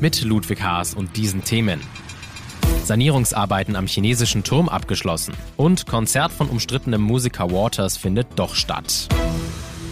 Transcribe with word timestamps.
Mit 0.00 0.22
Ludwig 0.22 0.62
Haas 0.62 0.94
und 0.94 1.16
diesen 1.16 1.44
Themen. 1.44 1.80
Sanierungsarbeiten 2.84 3.76
am 3.76 3.86
chinesischen 3.86 4.42
Turm 4.42 4.68
abgeschlossen 4.68 5.34
und 5.56 5.86
Konzert 5.86 6.32
von 6.32 6.48
umstrittenem 6.48 7.00
Musiker 7.00 7.50
Waters 7.50 7.96
findet 7.96 8.26
doch 8.36 8.54
statt. 8.54 9.08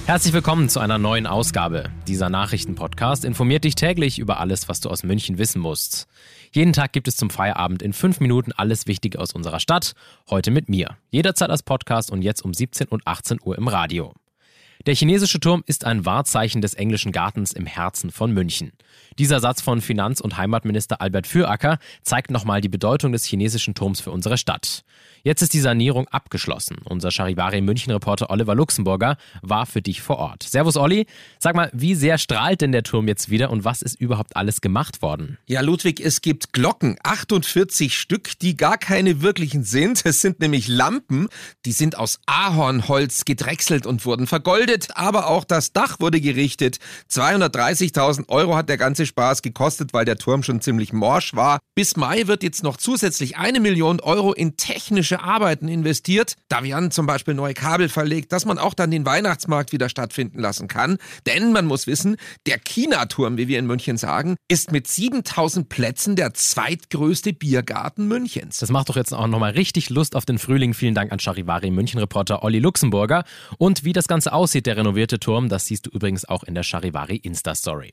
Herzlich 0.04 0.34
willkommen 0.34 0.68
zu 0.68 0.80
einer 0.80 0.98
neuen 0.98 1.28
Ausgabe. 1.28 1.84
Dieser 2.08 2.28
Nachrichtenpodcast 2.28 3.24
informiert 3.24 3.62
dich 3.64 3.76
täglich 3.76 4.18
über 4.18 4.40
alles, 4.40 4.68
was 4.68 4.80
du 4.80 4.90
aus 4.90 5.04
München 5.04 5.38
wissen 5.38 5.62
musst. 5.62 6.08
Jeden 6.50 6.72
Tag 6.72 6.92
gibt 6.92 7.06
es 7.06 7.16
zum 7.16 7.30
Feierabend 7.30 7.80
in 7.80 7.92
fünf 7.92 8.18
Minuten 8.18 8.52
alles 8.52 8.88
Wichtige 8.88 9.20
aus 9.20 9.32
unserer 9.32 9.60
Stadt. 9.60 9.94
Heute 10.28 10.50
mit 10.50 10.68
mir. 10.68 10.96
Jederzeit 11.10 11.48
als 11.50 11.62
Podcast 11.62 12.10
und 12.10 12.22
jetzt 12.22 12.44
um 12.44 12.52
17 12.52 12.88
und 12.88 13.06
18 13.06 13.38
Uhr 13.42 13.56
im 13.56 13.68
Radio. 13.68 14.12
Der 14.86 14.96
chinesische 14.96 15.38
Turm 15.38 15.62
ist 15.66 15.84
ein 15.84 16.04
Wahrzeichen 16.04 16.60
des 16.60 16.74
englischen 16.74 17.12
Gartens 17.12 17.52
im 17.52 17.66
Herzen 17.66 18.10
von 18.10 18.32
München. 18.32 18.72
Dieser 19.16 19.38
Satz 19.38 19.60
von 19.60 19.80
Finanz- 19.80 20.20
und 20.20 20.36
Heimatminister 20.36 21.00
Albert 21.00 21.28
Füracker 21.28 21.78
zeigt 22.02 22.32
nochmal 22.32 22.60
die 22.60 22.68
Bedeutung 22.68 23.12
des 23.12 23.24
chinesischen 23.24 23.74
Turms 23.74 24.00
für 24.00 24.10
unsere 24.10 24.36
Stadt. 24.36 24.82
Jetzt 25.24 25.40
ist 25.40 25.52
die 25.52 25.60
Sanierung 25.60 26.08
abgeschlossen. 26.08 26.78
Unser 26.84 27.12
Charivari 27.12 27.60
München-Reporter 27.60 28.28
Oliver 28.30 28.56
Luxemburger 28.56 29.18
war 29.40 29.66
für 29.66 29.80
dich 29.80 30.02
vor 30.02 30.18
Ort. 30.18 30.42
Servus 30.42 30.76
Olli, 30.76 31.06
sag 31.38 31.54
mal, 31.54 31.70
wie 31.72 31.94
sehr 31.94 32.18
strahlt 32.18 32.60
denn 32.60 32.72
der 32.72 32.82
Turm 32.82 33.06
jetzt 33.06 33.30
wieder 33.30 33.50
und 33.50 33.64
was 33.64 33.82
ist 33.82 34.00
überhaupt 34.00 34.34
alles 34.34 34.60
gemacht 34.60 35.00
worden? 35.00 35.38
Ja, 35.46 35.60
Ludwig, 35.60 36.00
es 36.00 36.22
gibt 36.22 36.52
Glocken, 36.52 36.96
48 37.04 37.96
Stück, 37.96 38.36
die 38.40 38.56
gar 38.56 38.78
keine 38.78 39.22
wirklichen 39.22 39.62
sind. 39.62 40.04
Es 40.04 40.20
sind 40.20 40.40
nämlich 40.40 40.66
Lampen, 40.66 41.28
die 41.66 41.72
sind 41.72 41.96
aus 41.96 42.18
Ahornholz 42.26 43.24
gedrechselt 43.24 43.86
und 43.86 44.04
wurden 44.04 44.26
vergoldet, 44.26 44.71
aber 44.96 45.28
auch 45.28 45.44
das 45.44 45.72
Dach 45.72 46.00
wurde 46.00 46.20
gerichtet. 46.20 46.78
230.000 47.10 48.28
Euro 48.28 48.56
hat 48.56 48.68
der 48.68 48.78
ganze 48.78 49.06
Spaß 49.06 49.42
gekostet, 49.42 49.92
weil 49.92 50.04
der 50.04 50.16
Turm 50.16 50.42
schon 50.42 50.60
ziemlich 50.60 50.92
morsch 50.92 51.34
war. 51.34 51.58
Bis 51.74 51.96
Mai 51.96 52.26
wird 52.26 52.42
jetzt 52.42 52.62
noch 52.62 52.76
zusätzlich 52.76 53.36
eine 53.36 53.60
Million 53.60 54.00
Euro 54.00 54.32
in 54.32 54.56
technische 54.56 55.20
Arbeiten 55.22 55.68
investiert. 55.68 56.36
Da 56.48 56.62
werden 56.62 56.90
zum 56.90 57.06
Beispiel 57.06 57.34
neue 57.34 57.54
Kabel 57.54 57.88
verlegt, 57.88 58.32
dass 58.32 58.44
man 58.44 58.58
auch 58.58 58.74
dann 58.74 58.90
den 58.90 59.06
Weihnachtsmarkt 59.06 59.72
wieder 59.72 59.88
stattfinden 59.88 60.38
lassen 60.38 60.68
kann. 60.68 60.98
Denn 61.26 61.52
man 61.52 61.66
muss 61.66 61.86
wissen, 61.86 62.16
der 62.46 62.58
China-Turm, 62.58 63.36
wie 63.36 63.48
wir 63.48 63.58
in 63.58 63.66
München 63.66 63.96
sagen, 63.96 64.36
ist 64.48 64.72
mit 64.72 64.86
7000 64.88 65.68
Plätzen 65.68 66.16
der 66.16 66.34
zweitgrößte 66.34 67.32
Biergarten 67.32 68.08
Münchens. 68.08 68.58
Das 68.58 68.70
macht 68.70 68.88
doch 68.88 68.96
jetzt 68.96 69.12
auch 69.12 69.26
nochmal 69.26 69.52
richtig 69.52 69.90
Lust 69.90 70.16
auf 70.16 70.24
den 70.24 70.38
Frühling. 70.38 70.74
Vielen 70.74 70.94
Dank 70.94 71.12
an 71.12 71.18
Charivari 71.18 71.70
München-Reporter 71.70 72.42
Olli 72.42 72.58
Luxemburger. 72.58 73.24
Und 73.58 73.84
wie 73.84 73.92
das 73.92 74.08
Ganze 74.08 74.32
aussieht, 74.62 74.66
der 74.66 74.76
renovierte 74.76 75.18
Turm, 75.18 75.48
das 75.48 75.66
siehst 75.66 75.86
du 75.86 75.90
übrigens 75.90 76.24
auch 76.28 76.44
in 76.44 76.54
der 76.54 76.62
Charivari 76.62 77.16
Insta-Story. 77.16 77.92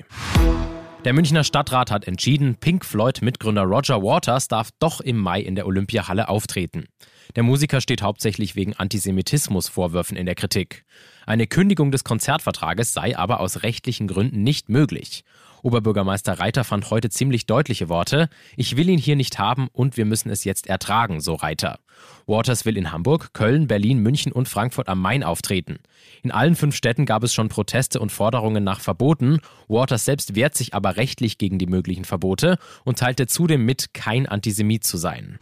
Der 1.06 1.14
Münchner 1.14 1.44
Stadtrat 1.44 1.92
hat 1.92 2.06
entschieden, 2.06 2.56
Pink 2.56 2.86
Floyd-Mitgründer 2.86 3.64
Roger 3.64 4.02
Waters 4.04 4.48
darf 4.48 4.70
doch 4.80 5.02
im 5.02 5.18
Mai 5.18 5.42
in 5.42 5.56
der 5.56 5.66
Olympiahalle 5.66 6.28
auftreten. 6.28 6.86
Der 7.36 7.44
Musiker 7.44 7.80
steht 7.80 8.02
hauptsächlich 8.02 8.56
wegen 8.56 8.74
Antisemitismusvorwürfen 8.74 10.18
in 10.18 10.26
der 10.26 10.36
Kritik. 10.36 10.84
Eine 11.26 11.46
Kündigung 11.46 11.92
des 11.92 12.04
Konzertvertrages 12.04 12.94
sei 12.94 13.18
aber 13.18 13.40
aus 13.40 13.62
rechtlichen 13.62 14.08
Gründen 14.08 14.42
nicht 14.42 14.70
möglich. 14.70 15.24
Oberbürgermeister 15.62 16.40
Reiter 16.40 16.64
fand 16.64 16.90
heute 16.90 17.10
ziemlich 17.10 17.46
deutliche 17.46 17.90
Worte. 17.90 18.30
Ich 18.56 18.78
will 18.78 18.90
ihn 18.90 18.98
hier 18.98 19.16
nicht 19.16 19.40
haben 19.40 19.68
und 19.74 19.98
wir 19.98 20.06
müssen 20.06 20.30
es 20.30 20.44
jetzt 20.44 20.68
ertragen, 20.68 21.22
so 21.22 21.36
Reiter. 21.36 21.80
Waters 22.26 22.66
will 22.66 22.78
in 22.78 22.92
Hamburg, 22.92 23.34
Köln, 23.34 23.68
Berlin, 23.68 24.00
München 24.00 24.32
und 24.32 24.48
Frankfurt 24.48 24.88
am 24.88 25.02
Main 25.02 25.22
auftreten. 25.22 25.80
In 26.24 26.32
allen 26.32 26.56
fünf 26.56 26.76
Städten 26.76 27.06
gab 27.06 27.24
es 27.24 27.34
schon 27.34 27.50
Proteste 27.50 28.00
und 28.00 28.12
Forderungen 28.12 28.64
nach 28.64 28.80
Verboten. 28.80 29.40
Waters 29.68 30.06
selbst 30.06 30.34
wehrt 30.34 30.56
sich 30.56 30.74
aber 30.74 30.96
rechtlich 30.96 31.38
gegen 31.38 31.60
die 31.60 31.68
möglichen 31.68 32.06
Verbote 32.06 32.58
und 32.86 33.00
teilte 33.00 33.28
zudem 33.28 33.66
mit, 33.66 33.94
kein 33.94 34.28
Antisemit 34.28 34.86
zu 34.86 34.98
sein. 34.98 35.40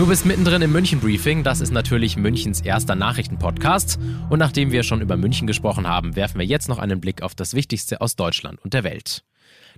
Du 0.00 0.06
bist 0.06 0.24
mittendrin 0.24 0.62
im 0.62 0.72
München 0.72 0.98
Briefing. 0.98 1.44
Das 1.44 1.60
ist 1.60 1.72
natürlich 1.72 2.16
Münchens 2.16 2.62
erster 2.62 2.94
Nachrichtenpodcast. 2.94 3.98
Und 4.30 4.38
nachdem 4.38 4.72
wir 4.72 4.82
schon 4.82 5.02
über 5.02 5.18
München 5.18 5.46
gesprochen 5.46 5.86
haben, 5.86 6.16
werfen 6.16 6.38
wir 6.38 6.46
jetzt 6.46 6.70
noch 6.70 6.78
einen 6.78 7.02
Blick 7.02 7.20
auf 7.20 7.34
das 7.34 7.52
Wichtigste 7.52 8.00
aus 8.00 8.16
Deutschland 8.16 8.58
und 8.64 8.72
der 8.72 8.82
Welt. 8.82 9.24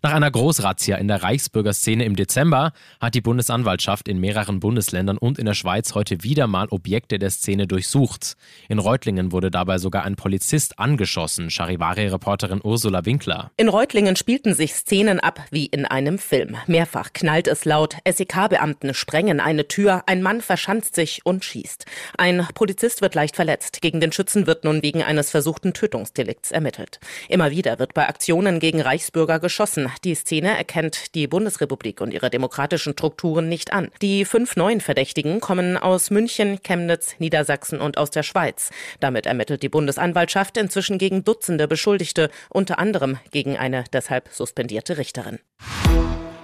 Nach 0.05 0.15
einer 0.15 0.33
Großrazzia 0.33 0.97
in 0.97 1.07
der 1.07 1.23
Reichsbürgerszene 1.23 2.05
im 2.05 2.17
Dezember 2.17 2.73
hat 3.01 3.15
die 3.15 3.21
Bundesanwaltschaft 3.21 4.09
in 4.09 4.19
mehreren 4.19 4.59
Bundesländern 4.59 5.17
und 5.17 5.39
in 5.39 5.47
der 5.47 5.55
Schweiz 5.55 5.95
heute 5.95 6.25
wieder 6.25 6.49
mal 6.49 6.67
Objekte 6.71 7.21
der 7.21 7.31
Szene 7.31 7.69
durchsucht. 7.69 8.35
In 8.69 8.81
Reutlingen 8.81 9.31
wurde 9.31 9.53
dabei 9.53 9.79
sogar 9.79 10.03
ein 10.03 10.17
Polizist 10.17 10.81
angeschossen, 10.81 11.51
Charivari-Reporterin 11.51 12.61
Ursula 12.65 13.05
Winkler. 13.05 13.53
In 13.57 13.69
Reutlingen 13.69 14.17
spielten 14.17 14.55
sich 14.55 14.75
Szenen 14.75 15.21
ab 15.21 15.39
wie 15.53 15.67
in 15.67 15.87
einem 15.87 16.19
Film. 16.19 16.57
Mehrfach 16.67 17.13
knallt 17.13 17.47
es 17.47 17.65
laut, 17.65 17.95
SEK-Beamten 18.05 18.95
sprengen 18.95 19.39
eine 19.39 19.69
Tür, 19.69 20.03
ein 20.07 20.21
Mann 20.21 20.41
verschanzt 20.41 20.97
sich 20.97 21.21
und 21.25 21.45
schießt. 21.45 21.87
Ein 22.19 22.45
Polizist 22.55 23.03
wird 23.03 23.15
leicht 23.15 23.37
verletzt. 23.37 23.81
Gegen 23.81 24.01
den 24.01 24.11
Schützen 24.11 24.49
wird 24.49 24.65
nun 24.65 24.83
wegen 24.83 25.05
eines 25.05 25.31
versuchten 25.31 25.75
Tötungsdelikts 25.75 26.51
ermittelt. 26.51 26.99
Immer 27.29 27.53
wieder 27.53 27.79
wird 27.79 27.95
bei 27.95 28.09
Aktionen 28.09 28.59
gegen 28.59 28.81
Reichsbürger 28.81 29.39
geschossen. 29.39 29.92
Die 30.05 30.15
Szene 30.15 30.57
erkennt 30.57 31.15
die 31.15 31.27
Bundesrepublik 31.27 32.01
und 32.01 32.13
ihre 32.13 32.31
demokratischen 32.31 32.93
Strukturen 32.93 33.49
nicht 33.49 33.73
an. 33.73 33.91
Die 34.01 34.25
fünf 34.25 34.57
neuen 34.57 34.81
Verdächtigen 34.81 35.41
kommen 35.41 35.77
aus 35.77 36.11
München, 36.11 36.63
Chemnitz, 36.63 37.17
Niedersachsen 37.19 37.81
und 37.81 37.99
aus 37.99 38.11
der 38.11 38.23
Schweiz. 38.23 38.71
Damit 39.01 39.27
ermittelt 39.27 39.63
die 39.63 39.69
Bundesanwaltschaft 39.69 40.57
inzwischen 40.57 40.99
gegen 40.99 41.25
Dutzende 41.25 41.69
Beschuldigte, 41.69 42.31
unter 42.51 42.79
anderem 42.79 43.19
gegen 43.31 43.57
eine 43.57 43.85
deshalb 43.93 44.29
suspendierte 44.33 44.99
Richterin. 44.99 45.39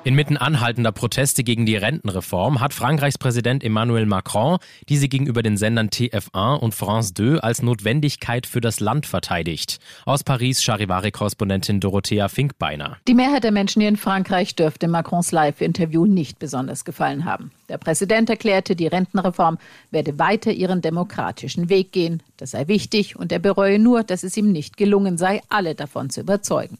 Inmitten 0.08 0.38
anhaltender 0.38 0.91
Proteste 0.91 1.44
gegen 1.44 1.66
die 1.66 1.76
Rentenreform 1.76 2.62
hat 2.62 2.72
Frankreichs 2.72 3.19
Präsident 3.19 3.62
Emmanuel 3.62 4.06
Macron 4.06 4.56
diese 4.88 5.06
gegenüber 5.06 5.42
den 5.42 5.58
Sendern 5.58 5.91
TF1 5.91 6.60
und 6.60 6.74
France 6.74 7.12
2 7.12 7.41
als 7.41 7.60
Notwendigkeit 7.60 8.47
für 8.47 8.62
das 8.62 8.80
Land 8.80 9.04
verteidigt. 9.04 9.80
Aus 10.06 10.24
Paris 10.24 10.62
Charivari-Korrespondentin 10.62 11.80
Dorothea 11.80 12.28
Finkbeiner. 12.28 12.97
Die 13.06 13.12
Mehrheit 13.12 13.44
der 13.44 13.52
Menschen 13.52 13.80
hier 13.80 13.91
in 13.91 13.98
Frankreich 13.98 14.56
dürfte 14.56 14.88
Macrons 14.88 15.30
Live-Interview 15.30 16.06
nicht 16.06 16.38
besonders 16.38 16.86
gefallen 16.86 17.26
haben. 17.26 17.50
Der 17.68 17.76
Präsident 17.76 18.30
erklärte, 18.30 18.76
die 18.76 18.86
Rentenreform 18.86 19.58
werde 19.91 20.18
weiter 20.18 20.52
ihren 20.52 20.80
demokratischen 20.80 21.68
Weg 21.68 21.92
gehen. 21.92 22.22
Das 22.38 22.52
sei 22.52 22.66
wichtig 22.66 23.16
und 23.16 23.30
er 23.30 23.41
bereue 23.41 23.78
nur, 23.78 24.04
dass 24.04 24.22
es 24.22 24.38
ihm 24.38 24.52
nicht 24.52 24.78
gelungen 24.78 25.18
sei, 25.18 25.42
alle 25.50 25.74
davon 25.74 26.08
zu 26.08 26.22
überzeugen. 26.22 26.78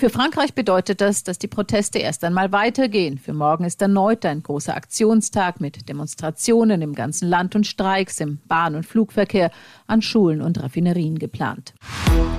Für 0.00 0.08
Frankreich 0.08 0.54
bedeutet 0.54 1.02
das, 1.02 1.24
dass 1.24 1.38
die 1.38 1.46
Proteste 1.46 1.98
erst 1.98 2.24
einmal 2.24 2.52
weitergehen. 2.52 3.18
Für 3.18 3.34
morgen 3.34 3.64
ist 3.64 3.82
erneut 3.82 4.24
ein 4.24 4.42
großer 4.42 4.74
Aktionstag 4.74 5.60
mit 5.60 5.90
Demonstrationen 5.90 6.80
im 6.80 6.94
ganzen 6.94 7.28
Land 7.28 7.54
und 7.54 7.66
Streiks 7.66 8.18
im 8.18 8.38
Bahn- 8.48 8.76
und 8.76 8.86
Flugverkehr, 8.86 9.50
an 9.86 10.00
Schulen 10.00 10.40
und 10.40 10.62
Raffinerien 10.62 11.18
geplant. 11.18 11.74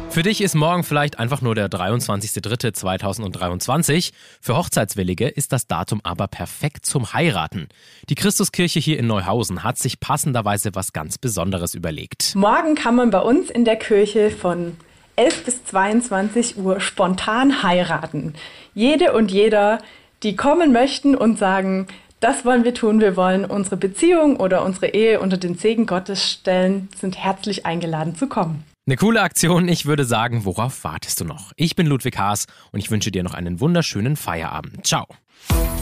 Für 0.10 0.24
dich 0.24 0.42
ist 0.42 0.56
morgen 0.56 0.84
vielleicht 0.84 1.20
einfach 1.20 1.44
nur 1.44 1.54
der 1.54 1.70
23.03.2023. 1.70 4.12
Für 4.42 4.58
Hochzeitswillige 4.58 5.28
ist 5.28 5.54
das 5.54 5.68
Datum 5.68 6.02
aber 6.04 6.28
perfekt 6.28 6.88
zum 6.88 7.14
Heiraten. 7.14 7.68
Die 8.10 8.16
Christuskirche 8.16 8.80
hier 8.80 8.98
in 8.98 9.06
Neuhausen 9.06 9.64
hat 9.64 9.78
sich 9.78 10.00
passenderweise 10.00 10.72
was 10.74 10.94
ganz 10.94 11.20
Besonderes 11.20 11.76
überlegt. 11.76 12.34
Morgen 12.34 12.74
kann 12.74 12.96
man 12.96 13.12
bei 13.12 13.20
uns 13.20 13.52
in 13.52 13.66
der 13.66 13.76
Kirche 13.76 14.32
von 14.32 14.78
11 15.16 15.46
bis 15.46 15.66
22 15.66 16.58
Uhr 16.58 16.80
spontan 16.80 17.64
heiraten. 17.64 18.34
Jede 18.74 19.14
und 19.14 19.32
jeder, 19.32 19.80
die 20.24 20.36
kommen 20.36 20.72
möchten 20.72 21.16
und 21.16 21.38
sagen, 21.38 21.88
das 22.20 22.46
wollen 22.46 22.64
wir 22.64 22.74
tun, 22.74 23.02
wir 23.02 23.18
wollen 23.18 23.46
unsere 23.46 23.78
Beziehung 23.78 24.38
oder 24.38 24.64
unsere 24.64 24.88
Ehe 24.88 25.20
unter 25.20 25.38
den 25.38 25.56
Segen 25.56 25.88
Gottes 25.88 26.32
stellen, 26.32 26.88
sind 26.96 27.18
herzlich 27.18 27.66
eingeladen 27.66 28.16
zu 28.16 28.28
kommen. 28.28 28.64
Eine 28.88 28.98
coole 28.98 29.22
Aktion, 29.22 29.68
ich 29.68 29.86
würde 29.86 30.06
sagen, 30.06 30.46
worauf 30.46 30.84
wartest 30.84 31.20
du 31.20 31.26
noch? 31.26 31.52
Ich 31.56 31.76
bin 31.76 31.88
Ludwig 31.88 32.18
Haas 32.18 32.46
und 32.72 32.80
ich 32.80 32.92
wünsche 32.92 33.12
dir 33.12 33.24
noch 33.24 33.34
einen 33.34 33.60
wunderschönen 33.60 34.16
Feierabend. 34.16 34.86
Ciao. 34.86 35.06